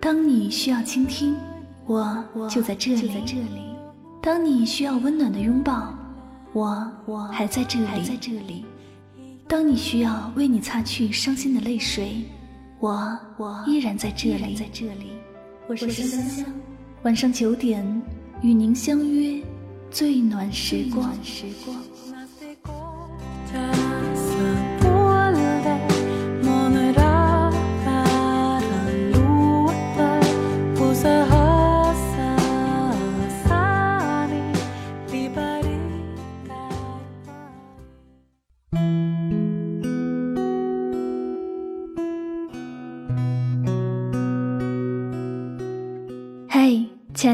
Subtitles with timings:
[0.00, 1.36] 当你需要倾听，
[1.86, 3.08] 我就在这里；
[4.20, 5.94] 当你需要温暖的拥抱，
[6.52, 6.90] 我
[7.30, 8.64] 还在这里；
[9.46, 12.24] 当你需要为你擦去伤心的泪水，
[12.80, 13.16] 我
[13.68, 14.58] 依然在这里。
[15.68, 16.46] 我是香香，
[17.04, 18.02] 晚上九点
[18.42, 19.40] 与您相约
[19.88, 21.12] 最暖时光。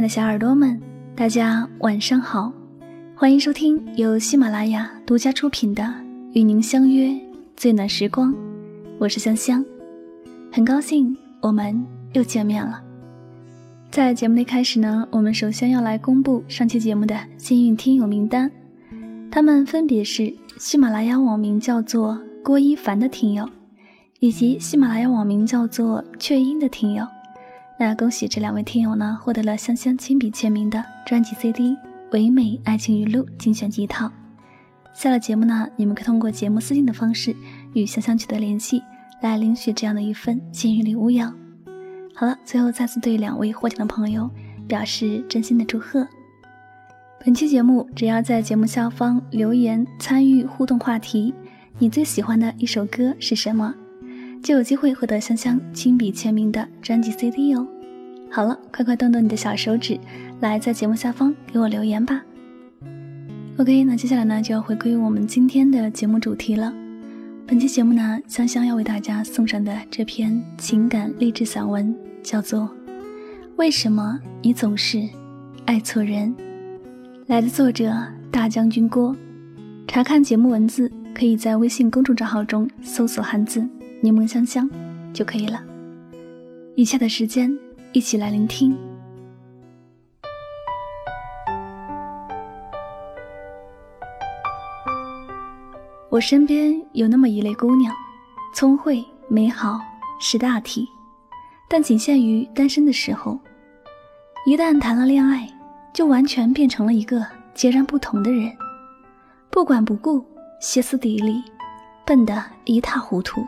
[0.08, 0.80] 小耳朵们，
[1.16, 2.52] 大家晚上好，
[3.16, 5.82] 欢迎收听由喜马拉雅独家出品的
[6.34, 7.18] 《与您相约
[7.56, 8.32] 最暖时光》，
[8.98, 9.64] 我是香香，
[10.52, 12.82] 很高兴我们又见面了。
[13.90, 18.50] 在节目的开始呢，我们首先要来公布上期节目的幸运听友名单，
[19.30, 23.48] 他们分别是喜马拉雅网名叫做郭一凡的听友，
[24.20, 27.06] 以及喜马拉雅网名叫做雀音的听友。
[27.76, 31.72] 那恭喜这两位听友呢，获得了香香亲笔签名的专辑 CD
[32.12, 34.10] 《唯美爱情语录》精选集一套。
[34.92, 37.34] 下了节目呢，你们可以通过节目私信的方式
[37.72, 38.80] 与香香取得联系，
[39.20, 41.32] 来领取这样的一份幸运礼物哟。
[42.14, 44.30] 好了，最后再次对两位获奖的朋友
[44.68, 46.06] 表示真心的祝贺。
[47.24, 51.34] 本期节目只要在节目下方留言参与互动话题，
[51.80, 53.74] 你最喜欢的一首歌是什么？
[54.44, 57.66] 就有机会获得香香亲笔签名的专辑 CD 哦！
[58.30, 59.98] 好了，快快动动你的小手指，
[60.40, 62.22] 来在节目下方给我留言吧。
[63.56, 66.70] OK，那接下来呢就要回归我们今天的节目主题了。
[67.46, 72.60] 本期节目呢，香香要为大家送上的这篇情感励志散文叫做
[73.56, 75.08] 《为什么你总是
[75.64, 76.28] 爱错人》，
[77.28, 77.90] 来自作者
[78.30, 79.16] 大将军郭。
[79.88, 83.66] 查看节目文字，可以在微信公众账号中搜索汉字。
[84.04, 84.68] 柠檬香香
[85.14, 85.64] 就可以了。
[86.76, 87.50] 以下的时间，
[87.92, 88.76] 一起来聆听。
[96.10, 97.94] 我身边有那么一类姑娘，
[98.54, 99.80] 聪慧、美好、
[100.20, 100.86] 识大体，
[101.66, 103.40] 但仅限于单身的时候。
[104.44, 105.48] 一旦谈了恋爱，
[105.94, 108.54] 就完全变成了一个截然不同的人，
[109.48, 110.22] 不管不顾，
[110.60, 111.42] 歇斯底里，
[112.04, 113.42] 笨得一塌糊涂。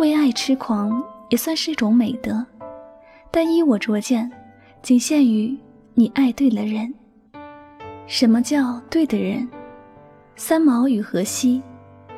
[0.00, 2.42] 为爱痴狂也算是一种美德，
[3.30, 4.32] 但依我拙见，
[4.80, 5.54] 仅限于
[5.92, 6.94] 你爱对了人。
[8.06, 9.46] 什么叫对的人？
[10.36, 11.62] 三毛与荷西，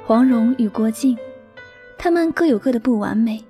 [0.06, 1.18] 黄蓉与郭靖，
[1.98, 3.44] 他们各有各的不完美，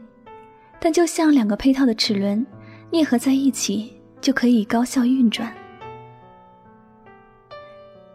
[0.80, 2.46] 但就像两个配套的齿轮，
[2.90, 5.52] 啮合在一起就可以高效运转。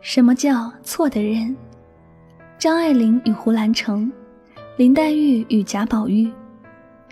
[0.02, 1.56] 什么叫错的人？
[2.58, 4.12] 张爱玲与胡兰成。
[4.78, 6.32] 林黛玉与贾宝玉，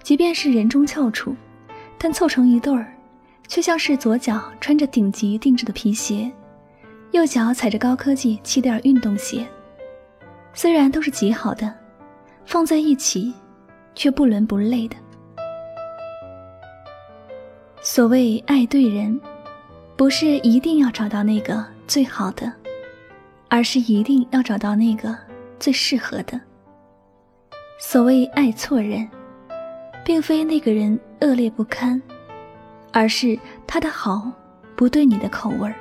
[0.03, 1.35] 即便是人中翘楚，
[1.97, 2.95] 但凑成一对儿，
[3.47, 6.31] 却像是左脚穿着顶级定制的皮鞋，
[7.09, 9.43] 右脚踩着高科技气垫运动鞋。
[10.53, 11.73] 虽然都是极好的，
[12.45, 13.33] 放在一起，
[13.95, 14.95] 却不伦不类的。
[17.81, 19.19] 所谓爱对人，
[19.95, 22.53] 不是一定要找到那个最好的，
[23.49, 25.17] 而是一定要找到那个
[25.59, 26.39] 最适合的。
[27.77, 29.07] 所谓爱错人，
[30.03, 32.01] 并非那个人恶劣不堪，
[32.91, 33.37] 而是
[33.67, 34.31] 他的好
[34.75, 35.75] 不对你的口味儿。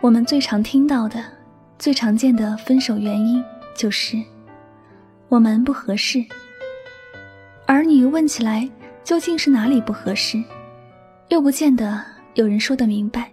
[0.00, 1.22] 我们最常听到的、
[1.78, 3.44] 最常见的分手原因
[3.74, 4.16] 就是
[5.28, 6.24] 我们不合适。
[7.66, 8.68] 而你问起来
[9.02, 10.42] 究竟是哪里不合适，
[11.28, 12.00] 又不见得
[12.34, 13.30] 有人说得明白。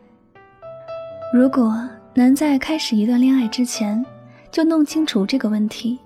[1.32, 4.04] 如果能在开始一段恋爱之前，
[4.52, 6.00] 就弄清楚这个问题，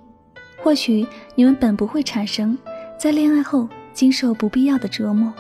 [0.62, 2.58] 或许你们本不会产生
[2.98, 5.34] 在恋爱后经受不必要的折磨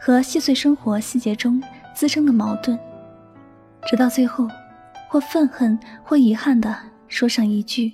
[0.00, 1.62] 和细碎生活细节中
[1.94, 2.78] 滋生的矛盾，
[3.86, 4.46] 直到最后，
[5.08, 6.76] 或愤恨或遗憾的
[7.08, 7.92] 说上一句：“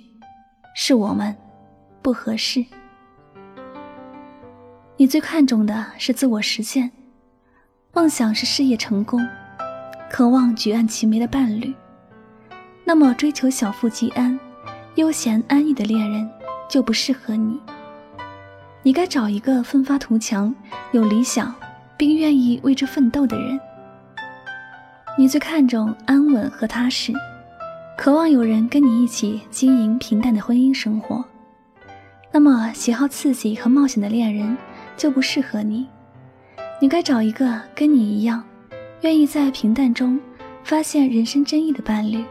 [0.75, 1.33] 是我们
[2.01, 2.63] 不合适。”
[4.97, 6.91] 你最看重的是自我实现，
[7.93, 9.25] 梦想是事业成功，
[10.09, 11.73] 渴望举案齐眉的伴侣。
[12.87, 14.39] 那么，追求小富即安、
[14.93, 16.29] 悠闲安逸的恋人
[16.69, 17.59] 就不适合你。
[18.83, 20.53] 你该找一个奋发图强、
[20.91, 21.53] 有理想，
[21.97, 23.59] 并愿意为之奋斗的人。
[25.17, 27.11] 你最看重安稳和踏实，
[27.97, 31.25] 渴望有人跟你一起经营平淡的婚姻生活，
[32.31, 34.55] 那么喜好刺激和冒险的恋人
[34.95, 35.87] 就不适合你。
[36.79, 38.43] 你该找一个跟你一样，
[39.01, 40.19] 愿意在平淡中
[40.63, 42.23] 发现人生真意的伴侣。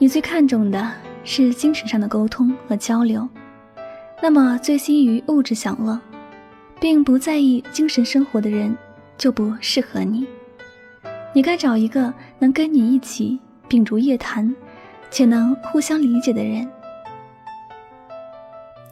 [0.00, 0.92] 你最看重的
[1.24, 3.28] 是精神上的沟通和交流，
[4.22, 5.98] 那么醉心于物质享乐，
[6.80, 8.72] 并不在意精神生活的人
[9.16, 10.24] 就不适合你。
[11.34, 14.54] 你该找一个能跟你一起秉烛夜谈，
[15.10, 16.66] 且能互相理解的人。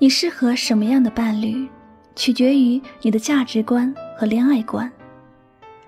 [0.00, 1.68] 你适合什么样的伴侣，
[2.16, 4.90] 取决于你的价值观和恋爱观，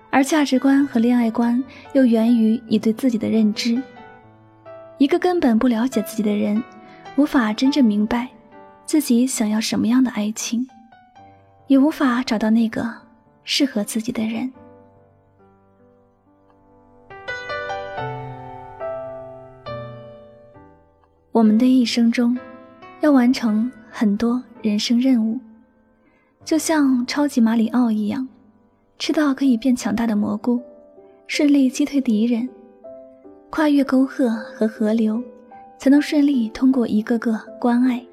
[0.09, 1.61] 而价值观和恋爱观
[1.91, 3.79] 又源于你对自己的认知。
[4.99, 6.61] 一个根本不了解自己的人，
[7.15, 8.27] 无法真正明白
[8.85, 10.67] 自己想要什么样的爱情，
[11.67, 12.85] 也无法找到那个
[13.45, 14.51] 适合自己的人。
[21.31, 22.37] 我们的一生中，
[22.99, 25.39] 要完成很多人生任务，
[26.43, 28.27] 就像超级马里奥一样，
[28.97, 30.61] 吃到可以变强大的蘑菇，
[31.25, 32.49] 顺利击退敌人，
[33.49, 35.21] 跨越沟壑和河流，
[35.77, 38.03] 才能顺利通过一个个关隘。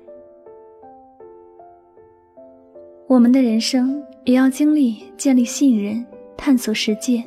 [3.06, 6.04] 我们的人生也要经历建立信任、
[6.36, 7.22] 探索世界、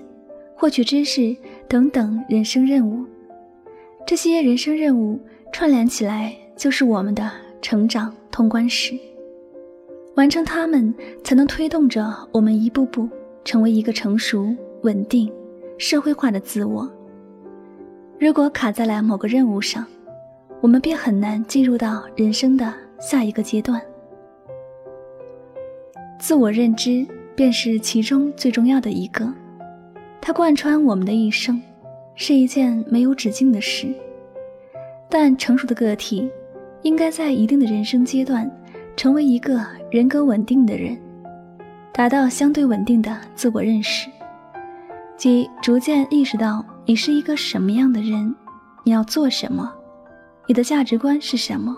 [0.56, 1.36] 获取知识
[1.68, 3.06] 等等人生任务，
[4.06, 5.20] 这些人生任务。
[5.52, 8.94] 串联起来就是我们的成长通关史，
[10.16, 13.10] 完成它们才能推动着我们一步步
[13.44, 15.32] 成为一个成熟、稳定、
[15.80, 16.88] 社会化的自我。
[18.20, 19.86] 如果卡在了某个任务上，
[20.60, 23.82] 我们便很难进入到人生的下一个阶段。
[26.20, 29.34] 自我认知便是其中最重要的一个，
[30.20, 31.62] 它贯穿我们的一生，
[32.14, 33.88] 是一件没有止境的事。
[35.08, 36.30] 但成熟的个体，
[36.82, 38.52] 应该在一定的人生阶段，
[38.98, 40.98] 成为一个人格稳定的人，
[41.94, 44.10] 达到相对稳定的自我认识，
[45.16, 48.34] 即逐渐意识到你是一个什么样的人，
[48.84, 49.72] 你要做什么，
[50.48, 51.78] 你的价值观是什么，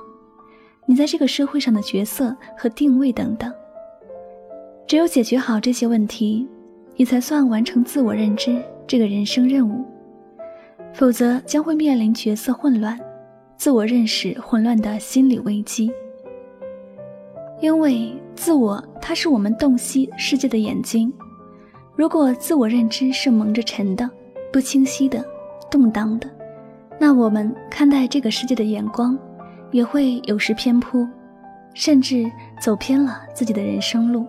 [0.85, 3.53] 你在这个社会上的角色和定位等等。
[4.87, 6.47] 只有解决好这些问题，
[6.95, 9.83] 你才算完成自我认知这个人生任务，
[10.93, 12.97] 否则将会面临角色混乱。
[13.57, 15.91] 自我认识混乱的心理危机，
[17.59, 21.11] 因为自我它是我们洞悉世界的眼睛。
[21.97, 24.09] 如果自我认知是蒙着尘的、
[24.51, 25.23] 不清晰的、
[25.69, 26.29] 动荡的，
[26.99, 29.17] 那我们看待这个世界的眼光
[29.71, 31.07] 也会有时偏颇，
[31.73, 32.29] 甚至
[32.61, 34.25] 走偏了自己的人生路。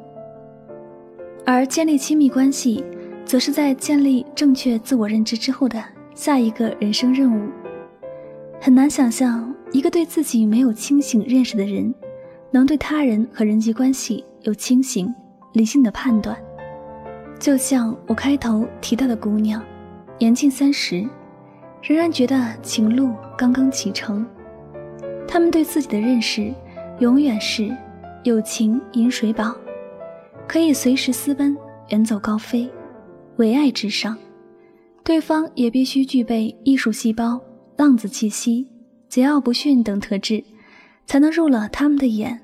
[1.44, 2.84] 而建立亲密关系，
[3.24, 5.82] 则是在建立正确自我认知之后的
[6.14, 7.50] 下一个人生任务。
[8.60, 11.92] 很难想象一个对自己没有清醒认识的人，
[12.52, 15.12] 能对他人和人际关系有清醒、
[15.52, 16.36] 理性的判断。
[17.40, 19.60] 就像我开头提到的姑娘，
[20.18, 21.08] 年近三十，
[21.82, 24.24] 仍然觉得情路刚刚启程。
[25.26, 26.52] 他们对自己的认识，
[27.00, 27.74] 永远是
[28.22, 29.54] 有情饮水饱，
[30.46, 31.56] 可以随时私奔，
[31.88, 32.70] 远走高飞，
[33.36, 34.16] 唯爱至上。
[35.02, 37.40] 对方也必须具备艺术细胞。
[37.78, 38.68] 浪子气息、
[39.10, 40.44] 桀骜不驯等特质，
[41.06, 42.38] 才能入了他们的眼，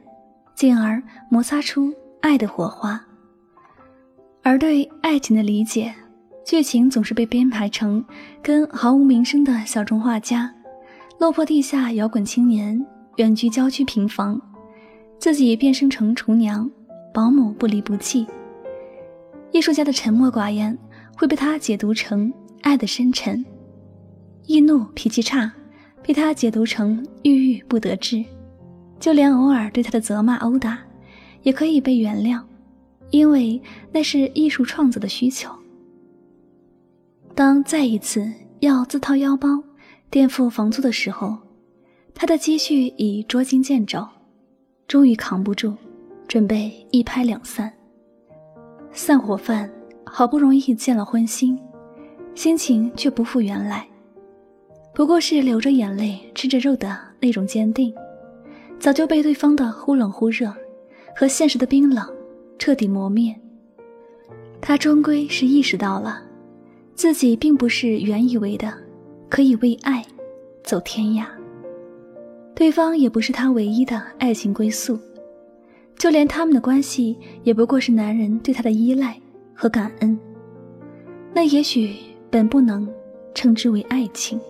[0.57, 1.01] 进而
[1.31, 3.01] 摩擦出爱的火花。
[4.43, 5.95] 而对爱情的理解，
[6.45, 8.05] 剧情总是被编排成
[8.43, 10.53] 跟毫无名声的小众画家、
[11.19, 12.83] 落魄地下摇滚青年
[13.17, 14.41] 远居郊区平房，
[15.19, 16.71] 自己变身成厨娘、
[17.13, 18.27] 保姆，不离不弃。
[19.51, 20.77] 艺术家的沉默寡言，
[21.17, 23.45] 会被他解读成爱的深沉。
[24.47, 25.53] 易怒、脾气差，
[26.03, 28.25] 被他解读成郁郁不得志；
[28.99, 30.79] 就连偶尔对他的责骂、殴打，
[31.43, 32.41] 也可以被原谅，
[33.11, 33.61] 因为
[33.93, 35.51] 那是艺术创作的需求。
[37.39, 38.29] 当再一次
[38.59, 39.63] 要自掏腰包
[40.11, 41.39] 垫付房租的时候，
[42.13, 44.05] 他的积蓄已捉襟见肘，
[44.89, 45.73] 终于扛不住，
[46.27, 47.73] 准备一拍两散。
[48.91, 49.71] 散伙饭
[50.05, 51.57] 好不容易见了荤腥，
[52.35, 53.87] 心情却不复原来。
[54.93, 57.95] 不过是流着眼泪吃着肉的那种坚定，
[58.81, 60.53] 早就被对方的忽冷忽热
[61.15, 62.05] 和现实的冰冷
[62.59, 63.33] 彻底磨灭。
[64.61, 66.21] 他终归是意识到了，
[66.99, 68.75] 自己并不是原以为的
[69.29, 70.05] 可以为爱
[70.65, 71.25] 走天涯。
[72.57, 74.99] 对方也不是他唯一的爱情归宿，
[75.97, 79.17] 就连他们的关系也不过是男人对他的依赖
[79.55, 80.19] 和感恩。
[81.33, 81.95] 那也许
[82.31, 82.93] 本不能
[83.33, 84.41] 称之为爱情。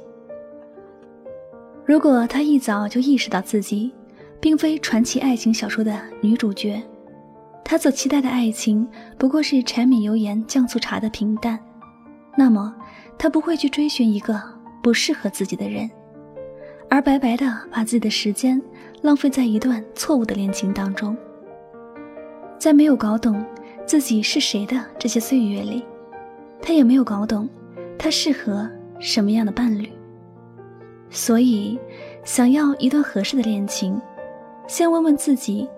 [1.84, 3.92] 如果他一早就意识到自己
[4.40, 6.82] 并非传奇爱情小说的女主角，
[7.62, 8.88] 他所期待的爱情
[9.18, 11.60] 不过是柴米油盐酱醋茶的平淡。
[12.38, 12.72] 那么，
[13.18, 14.40] 他不会去追寻一个
[14.80, 15.90] 不适合自己的人，
[16.88, 18.62] 而白白的把自己的时间
[19.02, 21.16] 浪费在一段错误的恋情当中。
[22.56, 23.44] 在没有搞懂
[23.84, 25.84] 自己是谁的这些岁月里，
[26.62, 27.48] 他也没有搞懂
[27.98, 29.90] 他适合什么样的伴侣。
[31.10, 31.76] 所以，
[32.22, 34.00] 想要一段合适的恋情。
[34.68, 35.68] 先问问自己，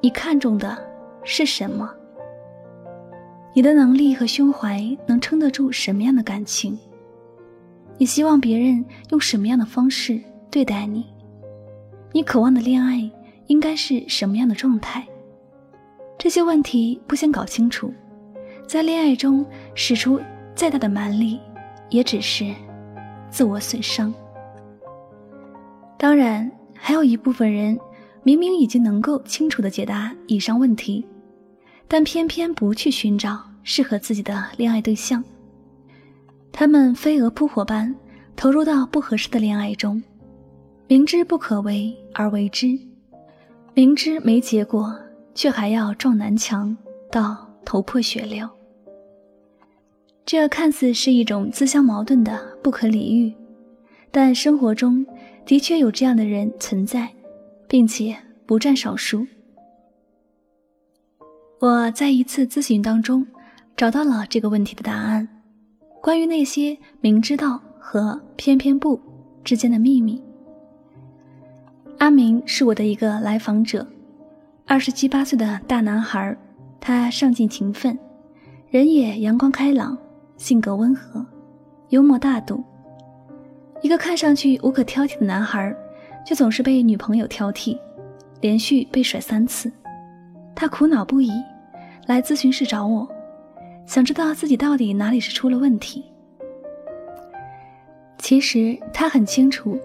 [0.00, 0.74] 你看重的
[1.24, 1.92] 是什么？
[3.56, 6.78] 你的能力和胸怀能撑得住什么样的感情？
[7.96, 10.20] 你希望别人用什么样的方式
[10.50, 11.06] 对待你？
[12.12, 13.10] 你渴望的恋爱
[13.46, 15.06] 应该是什么样的状态？
[16.18, 17.90] 这些问题不先搞清楚，
[18.66, 19.42] 在恋爱中
[19.74, 20.20] 使出
[20.54, 21.40] 再大的蛮力，
[21.88, 22.54] 也只是
[23.30, 24.12] 自我损伤。
[25.96, 27.78] 当然，还有一部分人。
[28.22, 31.06] 明明已经能够清楚地解答以上问题，
[31.88, 35.22] 但偏偏不去寻找适合自己的恋爱对象。
[36.52, 37.94] 他们飞蛾扑火般
[38.34, 40.02] 投入到不合适的恋爱中，
[40.88, 42.78] 明知不可为而为之，
[43.74, 44.94] 明知没结果
[45.34, 46.76] 却还要撞南墙
[47.10, 48.48] 到头破血流。
[50.24, 53.32] 这看似是一种自相矛盾的不可理喻，
[54.10, 55.06] 但生活中
[55.44, 57.10] 的确有这样的人存在。
[57.68, 58.16] 并且
[58.46, 59.26] 不占少数。
[61.58, 63.26] 我在一次咨询当中
[63.76, 65.26] 找到了这个问题的答案：
[66.02, 69.00] 关于那些明知道和偏偏不
[69.42, 70.22] 之间的秘密。
[71.98, 73.86] 阿明是我的一个来访者，
[74.66, 76.36] 二十七八岁的大男孩，
[76.78, 77.98] 他上进勤奋，
[78.68, 79.96] 人也阳光开朗，
[80.36, 81.24] 性格温和，
[81.88, 82.62] 幽默大度，
[83.80, 85.74] 一个看上去无可挑剔的男孩。
[86.26, 87.78] 却总是被女朋友挑剔，
[88.40, 89.72] 连续被甩三次，
[90.56, 91.30] 他苦恼不已，
[92.06, 93.06] 来咨询室找我，
[93.84, 96.02] 想知道自己到底哪里是出了问题。
[98.18, 99.78] 其实他很清楚，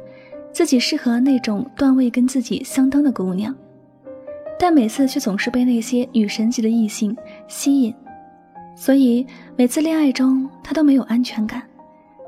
[0.53, 3.53] 自己适合那种段位跟自己相当的姑娘，
[4.57, 7.15] 但每次却总是被那些女神级的异性
[7.49, 7.93] 吸引，
[8.73, 11.61] 所以每次恋爱中他都没有安全感，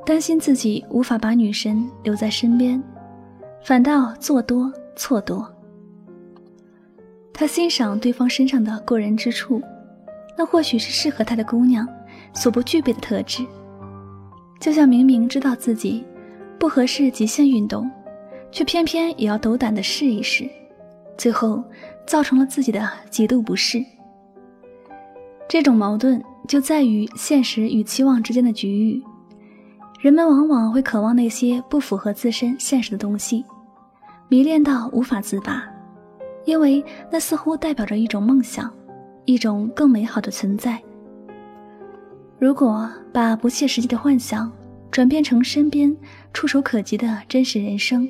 [0.05, 2.83] 担心自己无法把女神留在身边。
[3.63, 5.49] 反倒做多错多。
[7.33, 9.61] 他欣赏对方身上的过人之处，
[10.37, 11.87] 那或许是适合他的姑娘
[12.33, 13.45] 所不具备的特质。
[14.59, 16.05] 就像明明知道自己
[16.59, 17.89] 不合适极限运动，
[18.51, 20.47] 却偏偏也要斗胆的试一试，
[21.17, 21.61] 最后
[22.05, 23.83] 造成了自己的极度不适。
[25.49, 29.03] 这种矛盾就在于现实与期望之间的局域。
[29.99, 33.43] 人们往往会渴望那些不符合自身现实的东西。
[34.29, 35.63] 迷恋到无法自拔，
[36.45, 38.73] 因为那似乎代表着一种梦想，
[39.25, 40.81] 一种更美好的存在。
[42.39, 44.51] 如果把不切实际的幻想
[44.91, 45.95] 转变成身边
[46.33, 48.09] 触手可及的真实人生，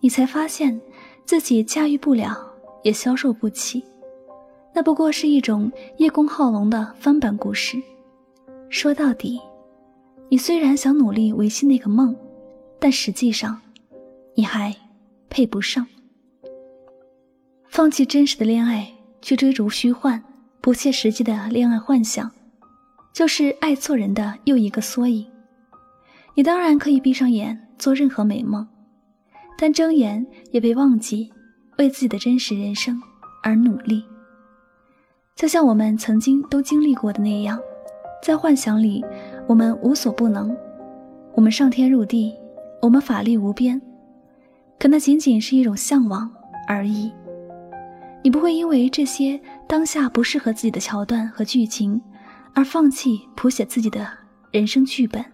[0.00, 0.80] 你才发现
[1.24, 2.36] 自己驾驭不了，
[2.82, 3.84] 也消受不起。
[4.74, 7.76] 那不过是一种叶公好龙的翻版故事。
[8.70, 9.38] 说到底，
[10.30, 12.16] 你虽然想努力维系那个梦，
[12.78, 13.60] 但实际上，
[14.34, 14.74] 你还。
[15.34, 15.86] 配不上，
[17.72, 18.86] 放弃真实的恋爱，
[19.22, 20.22] 去追逐虚幻、
[20.60, 22.30] 不切实际的恋爱幻想，
[23.14, 25.26] 就是爱错人的又一个缩影。
[26.34, 28.68] 你当然可以闭上眼做任何美梦，
[29.56, 31.32] 但睁眼也别忘记
[31.78, 33.00] 为自己的真实人生
[33.42, 34.04] 而努力。
[35.34, 37.58] 就像我们曾经都经历过的那样，
[38.22, 39.02] 在幻想里，
[39.46, 40.54] 我们无所不能，
[41.34, 42.34] 我们上天入地，
[42.82, 43.80] 我们法力无边。
[44.78, 46.30] 可那仅仅是一种向往
[46.68, 47.10] 而已。
[48.22, 52.00] 你不会因为这些当下不适合自己的桥段和剧情，
[52.54, 54.08] 而放弃谱写自己的
[54.50, 55.24] 人生剧本。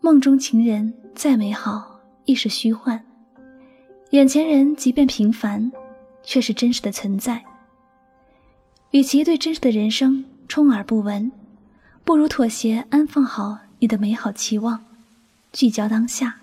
[0.00, 2.98] 梦中情人再美好，亦是虚幻；
[4.10, 5.70] 眼前人即便平凡，
[6.22, 7.44] 却是真实的存在。
[8.90, 11.30] 与其对真实的人生充耳不闻，
[12.04, 14.84] 不如妥协，安放好你的美好期望，
[15.52, 16.36] 聚焦当下。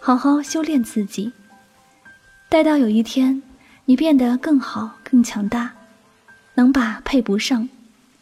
[0.00, 1.32] 好好修炼自己，
[2.48, 3.42] 待到有一天
[3.88, 5.72] 你变得更好、更强大，
[6.56, 7.66] 能把配不上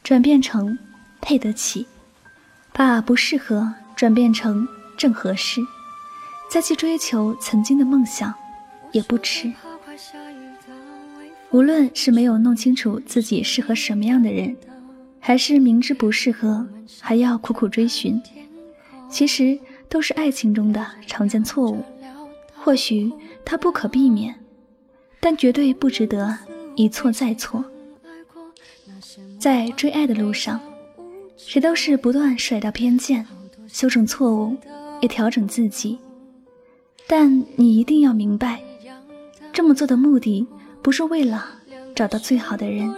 [0.00, 0.78] 转变成
[1.20, 1.88] 配得起，
[2.72, 5.60] 把不适合转变成正合适，
[6.48, 8.32] 再去追求曾经的梦想
[8.92, 9.52] 也不迟。
[11.50, 14.56] 无论是没有弄清楚自己适合什么样的人，
[15.18, 16.64] 还是明知不适合
[17.00, 18.22] 还要苦苦追寻，
[19.10, 19.58] 其实。
[19.88, 21.84] 都是爱情中的常见错误，
[22.56, 23.12] 或许
[23.44, 24.34] 它不可避免，
[25.26, 26.38] 但绝对不值得
[26.76, 27.64] 一错再错。
[29.40, 30.60] 在追爱的路上，
[31.36, 33.26] 谁都是不断甩掉偏见，
[33.66, 34.56] 修正错误，
[35.00, 35.98] 也调整自己。
[37.08, 38.62] 但你一定要明白，
[39.52, 40.46] 这么做的目的
[40.80, 41.44] 不是为了
[41.92, 42.94] 找到最好的人，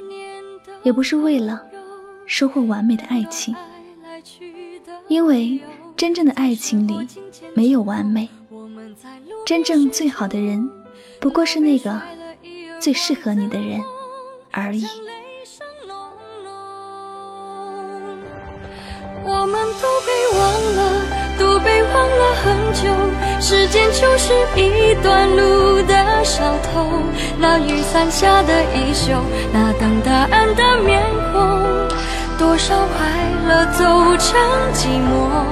[0.82, 1.64] 也不是为了
[2.26, 3.56] 收获完美的爱情，
[5.08, 5.58] 因为
[5.96, 7.08] 真正的爱情里
[7.54, 8.28] 没有完美，
[9.46, 10.68] 真正最好的人
[11.20, 12.00] 不过是那个
[12.80, 13.80] 最适合你的人
[14.52, 14.86] 而已。
[19.24, 20.40] 我们都被忘
[20.76, 20.78] 了，
[21.38, 22.88] 都被忘了很久。
[23.40, 27.02] 时间就是一段路的小偷，
[27.38, 29.12] 那雨伞下的衣袖，
[29.52, 31.38] 那等答案的面孔，
[32.38, 33.06] 多少快
[33.46, 33.84] 乐走
[34.16, 34.40] 成
[34.72, 35.44] 寂寞。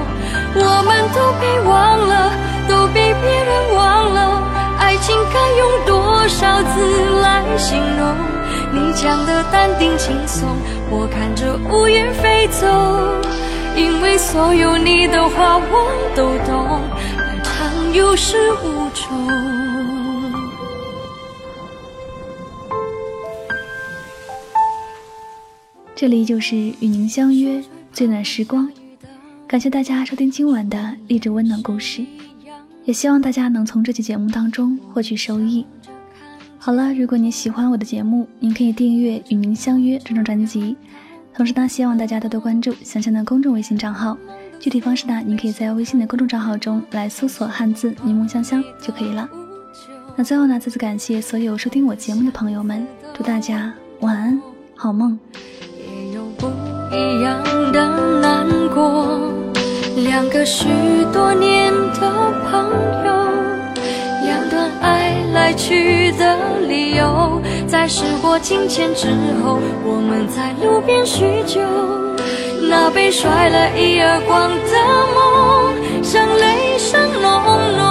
[0.55, 2.31] 我们都被忘了，
[2.67, 4.41] 都被别人忘了，
[4.79, 8.15] 爱情该用多少字来形容？
[8.73, 10.47] 你讲的淡定轻松，
[10.89, 12.65] 我看着乌云飞走，
[13.75, 16.81] 因为所有你的话我都懂。
[17.93, 19.03] 有始无终。
[25.95, 28.69] 这里就是与您相约最暖时光，
[29.47, 32.05] 感谢大家收听今晚的励志温暖故事，
[32.87, 35.65] 也希望大家能从这期节目当中获取收益。
[36.57, 40.77] 好了，如果你喜欢我的节目，您可以订阅《与您相约》这张专辑，
[41.35, 44.17] 同时呢，希望大家多多关注香香的公众微信账号。
[44.57, 49.29] 具体方式呢，您可以在微信的公众账号中来搜索汉字“柠檬香香”就可以了。
[50.15, 54.41] 那最后呢，再次感谢所有收听我节目的朋友们，祝大家晚安，
[54.77, 55.19] 好梦。
[55.77, 56.47] 也有不
[56.95, 59.26] 一样的难过，
[60.03, 60.67] 两个许
[61.11, 62.69] 多年的朋
[63.03, 63.11] 友，
[64.23, 66.37] 两段爱来去的
[66.67, 69.07] 理由，在时过境迁之
[69.43, 71.61] 后，我们在路边叙旧。
[72.69, 74.55] 那被甩了一耳光的
[75.15, 77.31] 梦，像雷声隆
[77.77, 77.87] 隆。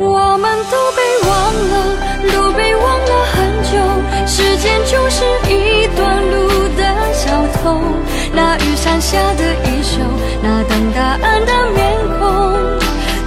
[0.00, 1.72] 我们都被忘了，
[2.32, 3.78] 都被忘了很久。
[4.26, 6.34] 时间就是一段路
[6.76, 7.30] 的小
[7.62, 7.78] 偷，
[9.04, 10.00] 下的衣袖，
[10.42, 12.24] 那等答案的面孔，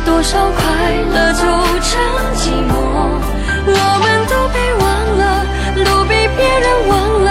[0.04, 0.63] 多少快
[1.13, 1.44] 乐走
[1.86, 2.02] 成
[2.34, 2.74] 寂寞。
[3.70, 4.86] 我们都被忘
[5.20, 5.46] 了，
[5.86, 6.92] 都被别人忘
[7.24, 7.30] 了。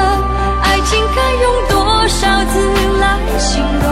[0.62, 1.74] 爱情该用多
[2.06, 2.54] 少字
[3.00, 3.84] 来形容？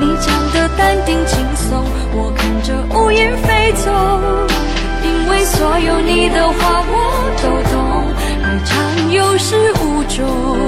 [0.00, 3.90] 你讲的淡定轻松，我看着乌云飞走。
[5.02, 6.94] 因为所有你的话我
[7.42, 7.74] 都懂，
[8.44, 10.67] 爱长有始无终。